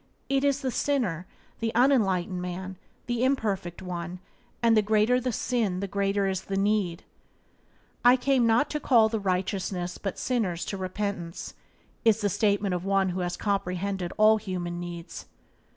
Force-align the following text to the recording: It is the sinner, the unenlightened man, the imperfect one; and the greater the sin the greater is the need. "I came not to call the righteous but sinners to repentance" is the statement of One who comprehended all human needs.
It 0.29 0.43
is 0.43 0.61
the 0.61 0.71
sinner, 0.71 1.27
the 1.59 1.71
unenlightened 1.75 2.41
man, 2.41 2.75
the 3.05 3.23
imperfect 3.23 3.83
one; 3.83 4.17
and 4.63 4.75
the 4.75 4.81
greater 4.81 5.21
the 5.21 5.31
sin 5.31 5.79
the 5.79 5.85
greater 5.87 6.25
is 6.27 6.45
the 6.45 6.57
need. 6.57 7.03
"I 8.03 8.15
came 8.17 8.47
not 8.47 8.67
to 8.71 8.79
call 8.79 9.09
the 9.09 9.19
righteous 9.19 9.71
but 9.99 10.17
sinners 10.17 10.65
to 10.65 10.77
repentance" 10.77 11.53
is 12.03 12.19
the 12.21 12.29
statement 12.29 12.73
of 12.73 12.83
One 12.83 13.09
who 13.09 13.23
comprehended 13.37 14.11
all 14.17 14.37
human 14.37 14.79
needs. 14.79 15.27